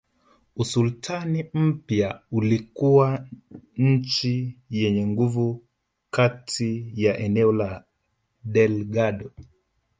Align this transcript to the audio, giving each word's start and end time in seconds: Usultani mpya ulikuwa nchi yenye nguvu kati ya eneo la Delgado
Usultani 0.55 1.45
mpya 1.53 2.21
ulikuwa 2.31 3.27
nchi 3.77 4.57
yenye 4.69 5.07
nguvu 5.07 5.63
kati 6.11 6.91
ya 6.95 7.17
eneo 7.17 7.51
la 7.51 7.83
Delgado 8.43 9.31